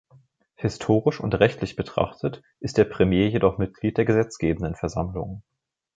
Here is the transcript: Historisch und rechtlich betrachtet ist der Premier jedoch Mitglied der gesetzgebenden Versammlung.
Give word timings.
Historisch 0.55 1.19
und 1.19 1.35
rechtlich 1.35 1.75
betrachtet 1.75 2.41
ist 2.59 2.79
der 2.79 2.85
Premier 2.85 3.27
jedoch 3.29 3.59
Mitglied 3.59 3.99
der 3.99 4.05
gesetzgebenden 4.05 4.73
Versammlung. 4.73 5.43